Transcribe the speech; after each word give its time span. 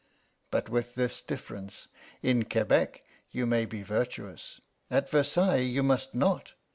But 0.49 0.67
with 0.67 0.95
this 0.95 1.21
difference: 1.21 1.87
in 2.23 2.45
Quebec 2.45 3.03
you 3.29 3.45
may 3.45 3.65
be 3.65 3.83
virtuous; 3.83 4.59
at 4.89 5.11
Versailles 5.11 5.57
you 5.57 5.83
must 5.83 6.15
not. 6.15 6.53